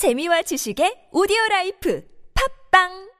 재미와 0.00 0.40
지식의 0.40 1.10
오디오 1.12 1.36
라이프 1.50 2.02
팟빵! 2.70 3.10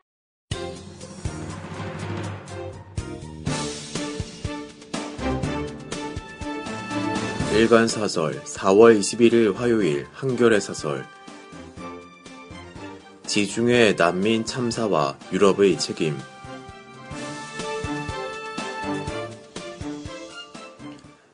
일간 7.54 7.86
사설 7.86 8.42
4월 8.44 8.98
21일 8.98 9.54
화요일 9.56 10.06
한겨레 10.12 10.58
사설. 10.58 11.04
지중해 13.26 13.96
난민 13.98 14.46
참사와 14.46 15.18
유럽의 15.34 15.78
책임. 15.78 16.16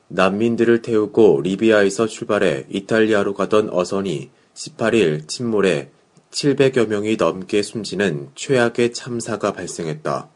난민들을 0.09 0.81
태우고 0.81 1.39
리비아에서 1.41 2.07
출발해 2.07 2.65
이탈리아로 2.69 3.33
가던 3.33 3.69
어선이 3.71 4.35
18일 4.57 5.27
침몰해 5.27 5.89
700여 6.31 6.87
명이 6.87 7.15
넘게 7.17 7.61
숨지는 7.61 8.29
최악의 8.33 8.91
참사가 8.93 9.53
발생했다. 9.53 10.29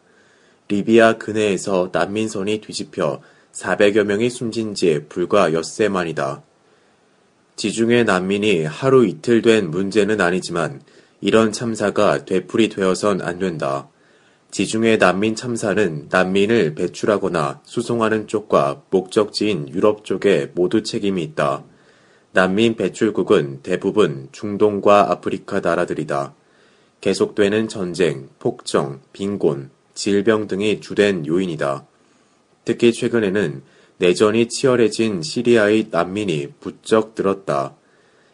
리비아 0.68 1.18
근해에서 1.18 1.90
난민선이 1.91 2.62
뒤집혀 2.62 3.22
400여 3.52 4.04
명이 4.04 4.30
숨진 4.30 4.76
지 4.76 5.05
불과 5.09 5.54
엿새 5.54 5.90
만이다. 5.90 6.44
지중해 7.55 8.04
난민이 8.04 8.64
하루 8.66 9.05
이틀 9.05 9.42
된 9.42 9.72
문제는 9.72 10.22
아니지만 10.22 10.81
이런 11.20 11.52
참사가 11.52 12.23
되풀이 12.23 12.70
되어선 12.70 13.22
안 13.22 13.40
된다. 13.40 13.90
지중해 14.52 14.98
난민 14.98 15.36
참사는 15.36 16.08
난민을 16.09 16.76
배출하거나 16.76 17.62
수송하는 17.64 18.28
쪽과 18.28 18.84
목적지인 18.92 19.70
유럽 19.70 20.06
쪽에 20.06 20.52
모두 20.53 20.84
책임이 20.84 21.23
있다. 21.23 21.64
난민 22.34 22.76
배출국은 22.77 23.59
대부분 23.62 24.30
중동과 24.31 25.12
아프리카 25.12 25.59
나라들이다. 25.59 26.34
계속되는 27.02 27.67
전쟁, 27.67 28.30
폭정, 28.39 29.02
빈곤, 29.11 29.69
질병 29.94 30.47
등이 30.47 30.80
주된 30.80 31.25
요인이다. 31.25 31.86
특히 32.64 32.94
최근에는 32.94 33.64
내전이 33.97 34.47
치열해진 34.47 35.22
시리아의 35.22 35.88
난민이 35.91 36.53
부쩍 36.61 37.16
늘었다. 37.17 37.75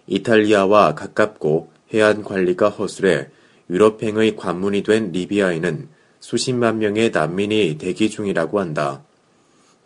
이탈리아와 0.05 0.93
가깝고 0.93 1.71
해안 1.93 2.23
관리가 2.23 2.69
허술해 2.69 3.29
유럽행의 3.69 4.35
관문이 4.35 4.83
된 4.83 5.11
리비아에는 5.11 5.89
수십만 6.19 6.77
명의 6.77 7.09
난민이 7.09 7.77
대기 7.79 8.11
중이라고 8.11 8.59
한다. 8.59 9.03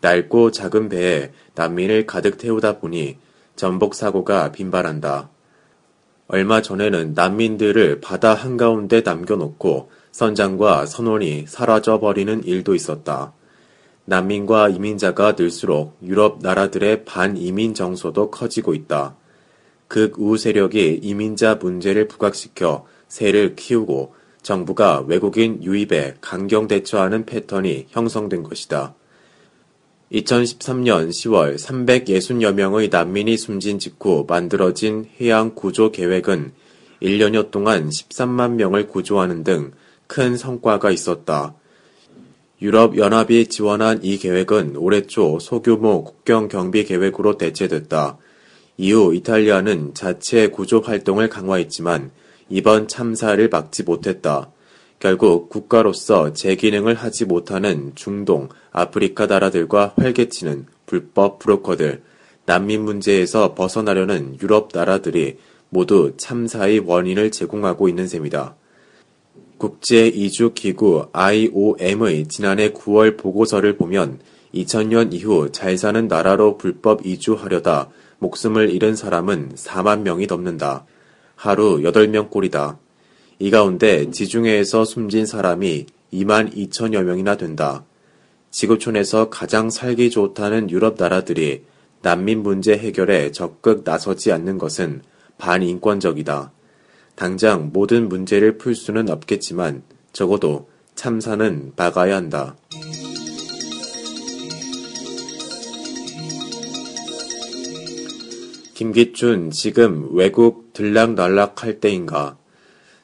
낡고 0.02 0.50
작은 0.50 0.90
배에 0.90 1.32
난민을 1.54 2.06
가득 2.06 2.36
태우다 2.36 2.78
보니 2.78 3.16
전복 3.56 3.94
사고가 3.94 4.52
빈발한다. 4.52 5.30
얼마 6.28 6.62
전에는 6.62 7.12
난민들을 7.14 8.00
바다 8.00 8.34
한가운데 8.34 9.02
남겨놓고 9.02 9.90
선장과 10.12 10.86
선원이 10.86 11.46
사라져 11.46 12.00
버리는 12.00 12.42
일도 12.44 12.74
있었다. 12.74 13.32
난민과 14.04 14.70
이민자가 14.70 15.36
늘수록 15.38 15.96
유럽 16.02 16.38
나라들의 16.42 17.04
반이민 17.04 17.74
정서도 17.74 18.30
커지고 18.30 18.74
있다. 18.74 19.14
극우 19.88 20.38
세력이 20.38 21.00
이민자 21.02 21.56
문제를 21.56 22.08
부각시켜 22.08 22.86
세를 23.08 23.54
키우고 23.54 24.14
정부가 24.42 25.04
외국인 25.06 25.62
유입에 25.62 26.14
강경 26.20 26.66
대처하는 26.66 27.26
패턴이 27.26 27.88
형성된 27.90 28.42
것이다. 28.42 28.94
2013년 30.12 31.08
10월 31.08 31.56
360여 31.56 32.52
명의 32.52 32.88
난민이 32.88 33.36
숨진 33.36 33.78
직후 33.78 34.26
만들어진 34.28 35.06
해양 35.20 35.54
구조 35.54 35.90
계획은 35.90 36.52
1년여 37.02 37.50
동안 37.50 37.88
13만 37.88 38.52
명을 38.52 38.88
구조하는 38.88 39.42
등 39.44 39.72
큰 40.12 40.36
성과가 40.36 40.90
있었다. 40.90 41.54
유럽연합이 42.60 43.46
지원한 43.46 44.00
이 44.02 44.18
계획은 44.18 44.76
올해 44.76 45.06
초 45.06 45.38
소규모 45.38 46.04
국경 46.04 46.48
경비 46.48 46.84
계획으로 46.84 47.38
대체됐다. 47.38 48.18
이후 48.76 49.14
이탈리아는 49.14 49.94
자체 49.94 50.48
구조 50.48 50.80
활동을 50.80 51.30
강화했지만 51.30 52.10
이번 52.50 52.88
참사를 52.88 53.48
막지 53.48 53.84
못했다. 53.84 54.50
결국 55.02 55.48
국가로서 55.48 56.32
제 56.32 56.54
기능을 56.54 56.94
하지 56.94 57.24
못하는 57.24 57.90
중동, 57.96 58.48
아프리카 58.70 59.26
나라들과 59.26 59.94
활개치는 59.96 60.66
불법 60.86 61.40
브로커들, 61.40 62.02
난민 62.46 62.84
문제에서 62.84 63.52
벗어나려는 63.54 64.36
유럽 64.40 64.68
나라들이 64.72 65.38
모두 65.70 66.12
참사의 66.16 66.78
원인을 66.86 67.32
제공하고 67.32 67.88
있는 67.88 68.06
셈이다. 68.06 68.54
국제이주기구 69.58 71.08
IOM의 71.12 72.28
지난해 72.28 72.70
9월 72.70 73.18
보고서를 73.18 73.76
보면 73.76 74.20
2000년 74.54 75.12
이후 75.12 75.50
잘 75.50 75.76
사는 75.78 76.06
나라로 76.06 76.58
불법 76.58 77.04
이주하려다 77.04 77.90
목숨을 78.20 78.70
잃은 78.70 78.94
사람은 78.94 79.56
4만 79.56 80.02
명이 80.02 80.28
넘는다. 80.28 80.86
하루 81.34 81.78
8명 81.78 82.30
꼴이다. 82.30 82.78
이 83.42 83.50
가운데 83.50 84.08
지중해에서 84.08 84.84
숨진 84.84 85.26
사람이 85.26 85.86
2만 86.12 86.54
2천여 86.54 87.02
명이나 87.02 87.36
된다. 87.36 87.84
지구촌에서 88.52 89.30
가장 89.30 89.68
살기 89.68 90.10
좋다는 90.10 90.70
유럽 90.70 90.94
나라들이 90.96 91.64
난민 92.02 92.44
문제 92.44 92.78
해결에 92.78 93.32
적극 93.32 93.82
나서지 93.84 94.30
않는 94.30 94.58
것은 94.58 95.02
반인권적이다. 95.38 96.52
당장 97.16 97.70
모든 97.72 98.08
문제를 98.08 98.58
풀 98.58 98.76
수는 98.76 99.10
없겠지만 99.10 99.82
적어도 100.12 100.68
참사는 100.94 101.72
막아야 101.74 102.14
한다. 102.14 102.54
김기춘 108.74 109.50
지금 109.50 110.14
외국 110.14 110.72
들락날락 110.74 111.64
할 111.64 111.80
때인가? 111.80 112.36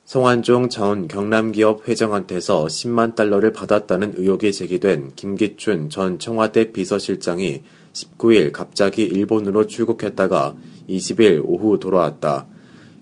송환종 0.08 0.70
전 0.70 1.06
경남기업 1.06 1.86
회장한테서 1.86 2.64
10만 2.64 3.14
달러를 3.14 3.52
받았다는 3.52 4.14
의혹이 4.16 4.54
제기된 4.54 5.12
김기춘 5.14 5.90
전 5.90 6.18
청와대 6.18 6.72
비서실장이 6.72 7.62
19일 7.92 8.52
갑자기 8.52 9.02
일본으로 9.02 9.66
출국했다가 9.66 10.56
20일 10.88 11.42
오후 11.44 11.78
돌아왔다. 11.78 12.46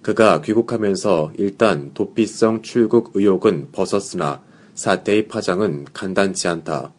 그가 0.03 0.41
귀국하면서 0.41 1.35
일단 1.39 1.93
도피성 1.95 2.63
출국 2.63 3.13
의혹은 3.15 3.69
벗었으나 3.71 4.43
사태의 4.75 5.29
파장은 5.29 5.85
간단치 5.93 6.49
않다. 6.49 6.93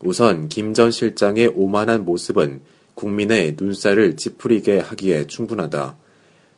우선 0.00 0.48
김 0.48 0.74
전 0.74 0.90
실장의 0.90 1.52
오만한 1.54 2.04
모습은 2.04 2.60
국민의 2.94 3.56
눈살을 3.58 4.18
찌푸리게 4.18 4.80
하기에 4.80 5.28
충분하다. 5.28 5.96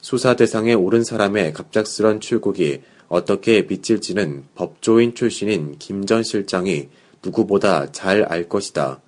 수사 0.00 0.36
대상에 0.36 0.75
오른 0.75 1.03
사람의 1.04 1.53
갑작스런 1.53 2.20
출국이 2.20 2.82
어떻게 3.09 3.66
비칠지는 3.66 4.44
법조인 4.54 5.14
출신인 5.14 5.76
김 5.78 6.06
전 6.06 6.22
실장이 6.22 6.88
누구보다 7.25 7.91
잘 7.91 8.25
알 8.25 8.48
것이다. 8.48 9.00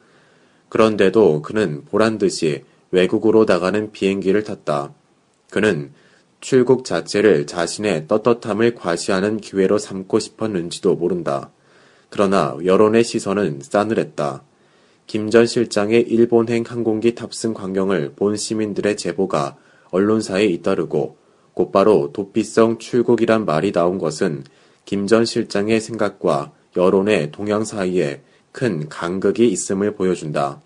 그런데도 0.69 1.43
그는 1.43 1.85
보란 1.85 2.19
듯이 2.19 2.65
외국으로 2.91 3.45
나가는 3.45 3.93
비행기를 3.93 4.43
탔다. 4.45 4.93
그는 5.51 5.93
출국 6.41 6.85
자체를 6.85 7.47
자신의 7.47 8.09
떳떳함을 8.09 8.75
과시하는 8.75 9.39
기회로 9.39 9.79
삼고 9.79 10.19
싶었는지도 10.19 10.97
모른다. 10.97 11.51
그러나 12.09 12.57
여론의 12.65 13.05
시선은 13.05 13.61
싸늘했다. 13.63 14.43
김 15.07 15.31
전 15.31 15.47
실장의 15.47 16.03
일본행 16.03 16.65
항공기 16.67 17.15
탑승 17.15 17.53
광경을 17.53 18.15
본 18.17 18.37
시민들의 18.37 18.97
제보가 18.97 19.57
언론사에 19.91 20.45
잇따르고 20.47 21.17
곧바로 21.55 22.11
도피성 22.13 22.79
출국이란 22.79 23.45
말이 23.45 23.73
나온 23.73 23.99
것은 23.99 24.45
김 24.85 25.07
전 25.07 25.25
실장의 25.25 25.81
생각과 25.81 26.53
여론의 26.77 27.31
동향 27.33 27.65
사이에 27.65 28.23
큰 28.53 28.89
간극이 28.89 29.49
있음을 29.49 29.95
보여준다. 29.95 30.61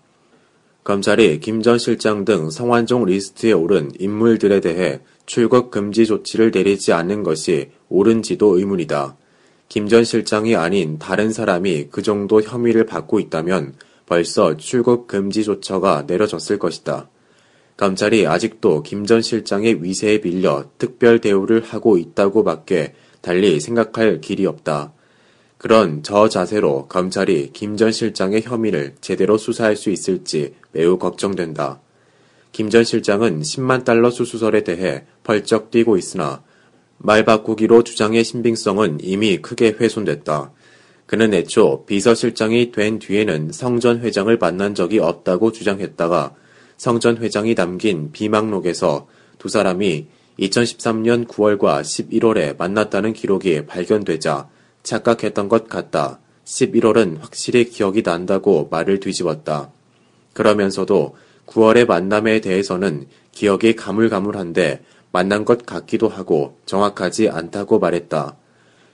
검찰이 0.83 1.39
김 1.39 1.61
전 1.61 1.77
실장 1.79 2.25
등 2.25 2.49
성완종 2.49 3.05
리스트에 3.05 3.51
오른 3.51 3.91
인물들에 3.99 4.59
대해 4.61 5.01
출국 5.25 5.71
금지 5.71 6.05
조치를 6.05 6.51
내리지 6.51 6.93
않는 6.93 7.23
것이 7.23 7.71
옳은지도 7.89 8.57
의문이다. 8.57 9.17
김 9.67 9.87
전 9.87 10.03
실장이 10.03 10.55
아닌 10.55 10.99
다른 10.99 11.31
사람이 11.31 11.87
그 11.89 12.03
정도 12.03 12.41
혐의를 12.41 12.85
받고 12.85 13.19
있다면 13.19 13.73
벌써 14.05 14.57
출국 14.57 15.07
금지 15.07 15.43
조처가 15.43 16.03
내려졌을 16.05 16.59
것이다. 16.59 17.09
검찰이 17.77 18.25
아직도 18.25 18.83
김 18.83 19.05
전 19.05 19.21
실장의 19.21 19.83
위세에 19.83 20.21
눌려 20.21 20.65
특별 20.77 21.19
대우를 21.19 21.61
하고 21.63 21.97
있다고 21.97 22.43
밖에 22.43 22.93
달리 23.21 23.59
생각할 23.59 24.21
길이 24.21 24.45
없다. 24.45 24.93
그런 25.57 26.03
저 26.03 26.29
자세로 26.29 26.87
검찰이 26.87 27.51
김 27.53 27.75
전 27.75 27.91
실장의 27.91 28.43
혐의를 28.43 28.95
제대로 29.01 29.37
수사할 29.37 29.75
수 29.75 29.89
있을지 29.89 30.53
매우 30.71 30.97
걱정된다. 30.97 31.81
김 32.51 32.69
전 32.69 32.85
실장은 32.85 33.41
10만 33.41 33.83
달러 33.83 34.09
수수설에 34.09 34.63
대해 34.63 35.03
펄쩍 35.23 35.71
뛰고 35.71 35.97
있으나 35.97 36.43
말 36.97 37.25
바꾸기로 37.25 37.83
주장의 37.83 38.23
신빙성은 38.23 38.99
이미 39.01 39.37
크게 39.37 39.75
훼손됐다. 39.79 40.51
그는 41.07 41.33
애초 41.33 41.85
비서실장이 41.85 42.71
된 42.71 42.99
뒤에는 42.99 43.51
성 43.51 43.79
전 43.79 43.99
회장을 43.99 44.35
만난 44.37 44.73
적이 44.73 44.99
없다고 44.99 45.51
주장했다가 45.51 46.33
성전 46.77 47.17
회장이 47.17 47.55
담긴 47.55 48.11
비망록에서 48.11 49.07
두 49.37 49.49
사람이 49.49 50.07
2013년 50.39 51.27
9월과 51.27 51.81
11월에 51.81 52.57
만났다는 52.57 53.13
기록이 53.13 53.65
발견되자 53.65 54.49
착각했던 54.83 55.49
것 55.49 55.69
같다. 55.69 56.19
11월은 56.45 57.19
확실히 57.21 57.69
기억이 57.69 58.03
난다고 58.03 58.67
말을 58.69 58.99
뒤집었다. 58.99 59.71
그러면서도 60.33 61.15
9월의 61.47 61.87
만남에 61.87 62.41
대해서는 62.41 63.07
기억이 63.31 63.75
가물가물한데 63.75 64.83
만난 65.11 65.45
것 65.45 65.65
같기도 65.65 66.09
하고 66.09 66.57
정확하지 66.65 67.29
않다고 67.29 67.79
말했다. 67.79 68.35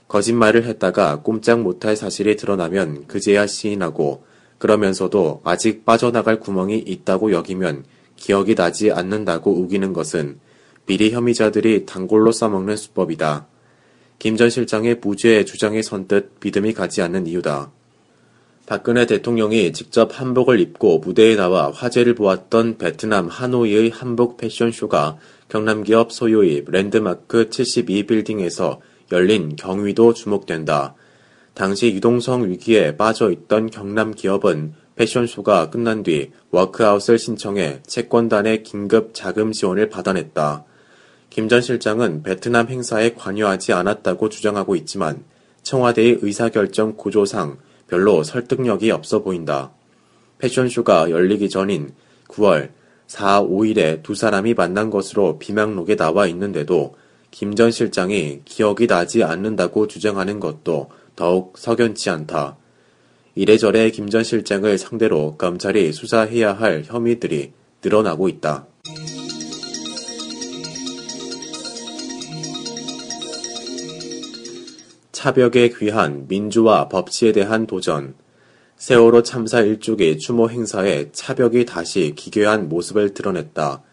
거짓말을 0.07 0.65
했다가 0.65 1.21
꼼짝 1.21 1.61
못할 1.61 1.95
사실이 1.95 2.35
드러나면 2.35 3.07
그제야 3.07 3.47
시인하고 3.47 4.23
그러면서도 4.61 5.41
아직 5.43 5.85
빠져나갈 5.85 6.39
구멍이 6.39 6.77
있다고 6.77 7.31
여기면 7.31 7.83
기억이 8.15 8.53
나지 8.53 8.91
않는다고 8.91 9.59
우기는 9.59 9.91
것은 9.91 10.37
비리 10.85 11.09
혐의자들이 11.09 11.87
단골로 11.87 12.31
써먹는 12.31 12.77
수법이다. 12.77 13.47
김 14.19 14.37
전 14.37 14.51
실장의 14.51 14.99
무죄 15.01 15.45
주장에 15.45 15.81
선뜻 15.81 16.33
믿음이 16.43 16.73
가지 16.73 17.01
않는 17.01 17.25
이유다. 17.25 17.71
박근혜 18.67 19.07
대통령이 19.07 19.73
직접 19.73 20.11
한복을 20.13 20.59
입고 20.59 20.99
무대에 20.99 21.35
나와 21.35 21.71
화제를 21.71 22.13
보았던 22.13 22.77
베트남 22.77 23.29
하노이의 23.29 23.89
한복 23.89 24.37
패션쇼가 24.37 25.17
경남기업 25.49 26.11
소유의 26.11 26.65
랜드마크 26.67 27.49
72빌딩에서 27.49 28.77
열린 29.11 29.55
경위도 29.55 30.13
주목된다. 30.13 30.93
당시 31.53 31.93
유동성 31.93 32.49
위기에 32.49 32.95
빠져 32.97 33.31
있던 33.31 33.69
경남 33.69 34.13
기업은 34.13 34.73
패션쇼가 34.95 35.69
끝난 35.69 36.03
뒤 36.03 36.31
워크아웃을 36.51 37.17
신청해 37.17 37.81
채권단의 37.85 38.63
긴급 38.63 39.13
자금 39.13 39.51
지원을 39.51 39.89
받아냈다. 39.89 40.65
김 41.29 41.47
전 41.47 41.61
실장은 41.61 42.23
베트남 42.23 42.67
행사에 42.67 43.13
관여하지 43.13 43.73
않았다고 43.73 44.29
주장하고 44.29 44.75
있지만 44.75 45.23
청와대의 45.63 46.19
의사결정 46.21 46.95
구조상 46.97 47.57
별로 47.87 48.23
설득력이 48.23 48.91
없어 48.91 49.21
보인다. 49.21 49.71
패션쇼가 50.39 51.09
열리기 51.11 51.49
전인 51.49 51.93
9월 52.27 52.69
4, 53.07 53.43
5일에 53.43 54.03
두 54.03 54.15
사람이 54.15 54.53
만난 54.53 54.89
것으로 54.89 55.37
비명록에 55.37 55.95
나와 55.95 56.27
있는데도 56.27 56.95
김 57.31 57.55
전 57.55 57.71
실장이 57.71 58.41
기억이 58.43 58.87
나지 58.87 59.23
않는다고 59.23 59.87
주장하는 59.87 60.39
것도 60.39 60.89
더욱 61.15 61.57
석연치 61.57 62.09
않다. 62.09 62.57
이래저래 63.35 63.89
김 63.91 64.09
전 64.09 64.23
실장을 64.23 64.77
상대로 64.77 65.35
검찰이 65.37 65.93
수사해야 65.93 66.53
할 66.53 66.83
혐의들이 66.85 67.53
늘어나고 67.83 68.27
있다. 68.29 68.67
차벽에 75.11 75.69
귀한 75.77 76.27
민주화 76.27 76.89
법치에 76.89 77.31
대한 77.31 77.67
도전. 77.67 78.15
세월호 78.77 79.21
참사 79.21 79.61
일주기 79.61 80.17
추모 80.17 80.49
행사에 80.49 81.11
차벽이 81.11 81.65
다시 81.65 82.13
기괴한 82.15 82.67
모습을 82.69 83.13
드러냈다. 83.13 83.83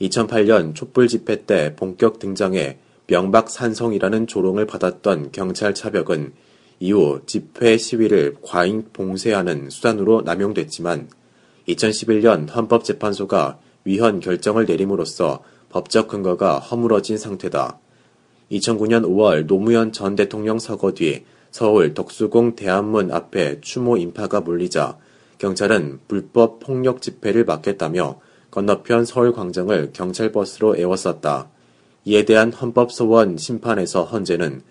2008년 0.00 0.76
촛불 0.76 1.08
집회 1.08 1.44
때 1.44 1.74
본격 1.74 2.20
등장해 2.20 2.78
명박 3.08 3.50
산성이라는 3.50 4.28
조롱을 4.28 4.66
받았던 4.66 5.32
경찰 5.32 5.74
차벽은 5.74 6.32
이후 6.80 7.20
집회 7.26 7.76
시위를 7.76 8.36
과잉 8.42 8.84
봉쇄하는 8.92 9.70
수단으로 9.70 10.22
남용됐지만 10.22 11.08
2011년 11.68 12.54
헌법재판소가 12.54 13.58
위헌 13.84 14.20
결정을 14.20 14.66
내림으로써 14.66 15.42
법적 15.70 16.08
근거가 16.08 16.58
허물어진 16.58 17.18
상태다. 17.18 17.78
2009년 18.52 19.04
5월 19.04 19.46
노무현 19.46 19.92
전 19.92 20.16
대통령 20.16 20.58
서거 20.58 20.92
뒤 20.92 21.24
서울 21.50 21.94
덕수궁 21.94 22.56
대한문 22.56 23.12
앞에 23.12 23.60
추모 23.60 23.96
인파가 23.96 24.40
몰리자 24.40 24.96
경찰은 25.38 26.00
불법 26.08 26.60
폭력 26.60 27.02
집회를 27.02 27.44
막겠다며 27.44 28.20
건너편 28.50 29.04
서울 29.04 29.32
광장을 29.32 29.90
경찰버스로 29.92 30.76
에워쌌다. 30.76 31.48
이에 32.04 32.24
대한 32.24 32.52
헌법소원 32.52 33.36
심판에서 33.36 34.04
헌재는 34.04 34.62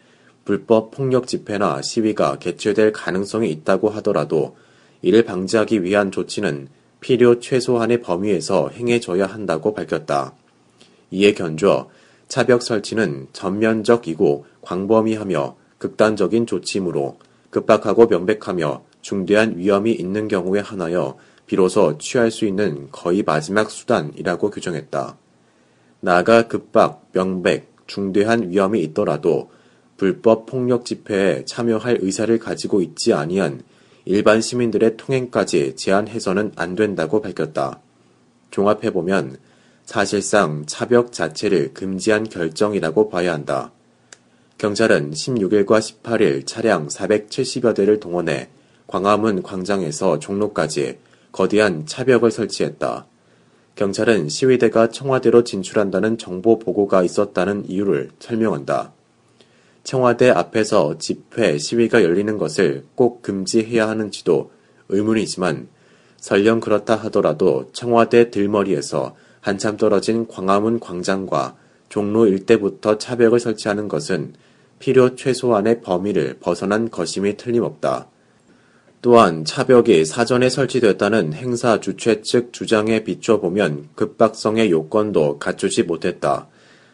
불법 0.47 0.91
폭력 0.91 1.27
집회나 1.27 1.81
시위가 1.81 2.39
개최될 2.39 2.94
가능성이 2.94 3.51
있다고 3.51 3.89
하더라도 3.89 4.55
이를 5.01 5.25
방지하기 5.25 5.83
위한 5.83 6.09
조치는 6.09 6.69
필요 7.01 7.41
최소한의 7.41 8.01
범위에서 8.01 8.69
행해져야 8.69 9.25
한다고 9.25 9.73
밝혔다. 9.73 10.33
이에 11.11 11.33
견줘 11.33 11.89
차벽 12.29 12.63
설치는 12.63 13.27
전면적이고 13.33 14.45
광범위하며 14.61 15.57
극단적인 15.79 16.47
조치이므로 16.47 17.17
급박하고 17.50 18.05
명백하며 18.05 18.83
중대한 19.01 19.57
위험이 19.57 19.91
있는 19.91 20.29
경우에 20.29 20.61
하나여 20.61 21.17
비로소 21.45 21.97
취할 21.97 22.31
수 22.31 22.45
있는 22.45 22.88
거의 22.93 23.21
마지막 23.21 23.69
수단이라고 23.69 24.50
규정했다. 24.51 25.17
나아가 26.00 26.47
급박, 26.47 27.05
명백, 27.11 27.69
중대한 27.85 28.50
위험이 28.50 28.79
있더라도 28.83 29.50
불법 29.97 30.45
폭력 30.45 30.85
집회에 30.85 31.44
참여할 31.45 31.99
의사를 32.01 32.38
가지고 32.39 32.81
있지 32.81 33.13
아니한 33.13 33.63
일반 34.05 34.39
시민들의 34.39 34.95
통행까지 34.95 35.75
제한해서는 35.75 36.53
안 36.55 36.75
된다고 36.75 37.21
밝혔다. 37.21 37.81
종합해보면 38.51 39.38
사실상 39.85 40.65
차벽 40.65 41.11
자체를 41.11 41.73
금지한 41.73 42.29
결정이라고 42.29 43.09
봐야 43.09 43.33
한다. 43.33 43.71
경찰은 44.57 45.11
16일과 45.11 45.79
18일 45.79 46.45
차량 46.45 46.88
470여 46.88 47.75
대를 47.75 48.00
동원해 48.00 48.50
광화문 48.88 49.43
광장에서 49.43 50.19
종로까지 50.19 50.97
거대한 51.31 51.85
차벽을 51.85 52.31
설치했다. 52.31 53.05
경찰은 53.75 54.29
시위대가 54.29 54.89
청와대로 54.89 55.43
진출한다는 55.43 56.17
정보 56.17 56.57
보고가 56.57 57.03
있었다는 57.03 57.69
이유를 57.69 58.09
설명한다. 58.19 58.93
청와대 59.88 60.30
앞에서 60.30 60.98
집회, 60.98 61.58
시위가 61.58 62.03
열리는 62.03 62.38
것을 62.38 62.84
꼭 62.94 63.22
금지해야 63.22 63.88
하는지도 63.88 64.51
의문이지만 64.89 65.70
설령 66.17 66.60
그렇다 66.60 66.98
하더라도 66.98 67.70
청와대 67.72 68.29
들머리에서 68.29 69.15
한참 69.39 69.77
떨어진 69.77 70.27
광화문 70.27 70.82
광장과 70.82 71.56
종로 71.88 72.27
일대부터 72.27 72.98
차벽을 72.98 73.39
설치하는 73.39 73.88
것은 73.88 74.34
필요 74.79 75.15
최소한의 75.15 75.79
범위를 75.79 76.36
벗어난 76.41 76.89
것임이 76.89 77.38
틀림없다. 77.38 78.10
또한 79.01 79.46
차벽이 79.46 80.03
사전에 80.03 80.50
설치됐다는 80.50 81.32
행사 81.32 81.79
주최 81.79 82.22
측 82.24 82.51
주장에 82.51 83.06
비춰보면 83.06 83.88
급박성의 83.96 84.70
요건도 84.70 85.39
갖추지 85.39 85.84
못했다. 85.84 86.50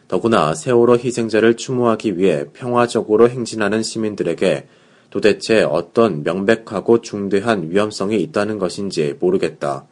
더구나 0.08 0.54
세월호 0.54 0.96
희생자를 0.96 1.56
추모하기 1.56 2.18
위해 2.18 2.46
평화적으로 2.52 3.28
행진하는 3.28 3.82
시민들에게 3.82 4.66
도대체 5.10 5.62
어떤 5.62 6.22
명백하고 6.22 7.00
중대한 7.00 7.70
위험성이 7.70 8.20
있다는 8.22 8.58
것인지 8.58 9.14
모르겠다. 9.20 9.86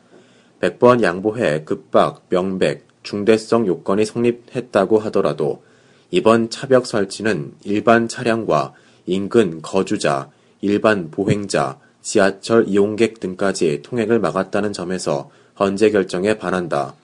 100번 0.61 1.03
양보해 1.03 1.65
급박, 1.65 2.29
명백, 2.29 2.87
중대성 3.03 3.67
요건이 3.67 4.05
성립했다고 4.05 4.99
하더라도 4.99 5.63
이번 6.11 6.51
차벽 6.51 6.87
설치는 6.87 7.55
일반 7.65 8.07
차량과 8.07 8.75
인근 9.07 9.63
거주자, 9.63 10.29
일반 10.61 11.11
보행자, 11.11 11.79
지하철 12.03 12.69
이용객 12.69 13.19
등까지 13.19 13.81
통행을 13.83 14.21
막았다는 14.21 14.73
점에서 14.73 15.31
헌재 15.59 15.91
결정에 15.91 16.37
반한다. 16.37 16.95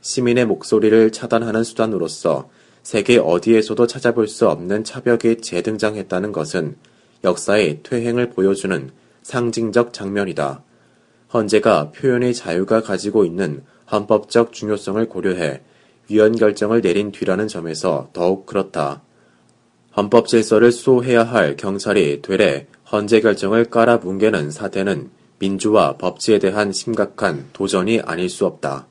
시민의 0.00 0.46
목소리를 0.46 1.12
차단하는 1.12 1.64
수단으로서 1.64 2.48
세계 2.82 3.18
어디에서도 3.18 3.86
찾아볼 3.86 4.26
수 4.26 4.48
없는 4.48 4.84
차벽이 4.84 5.38
재등장했다는 5.42 6.32
것은 6.32 6.76
역사의 7.24 7.80
퇴행을 7.82 8.30
보여주는 8.30 8.90
상징적 9.22 9.92
장면이다. 9.92 10.62
헌재가 11.32 11.92
표현의 11.92 12.34
자유가 12.34 12.82
가지고 12.82 13.24
있는 13.24 13.62
헌법적 13.92 14.52
중요성을 14.52 15.06
고려해 15.08 15.60
위헌 16.08 16.36
결정을 16.36 16.80
내린 16.80 17.12
뒤라는 17.12 17.46
점에서 17.46 18.08
더욱 18.12 18.46
그렇다. 18.46 19.02
헌법 19.96 20.26
질서를 20.28 20.72
수호해야 20.72 21.24
할 21.24 21.56
경찰이 21.56 22.22
되레 22.22 22.66
헌재 22.90 23.20
결정을 23.20 23.66
깔아뭉개는 23.66 24.50
사태는 24.50 25.10
민주화 25.38 25.96
법치에 25.96 26.38
대한 26.38 26.72
심각한 26.72 27.48
도전이 27.52 28.00
아닐 28.00 28.28
수 28.28 28.46
없다. 28.46 28.86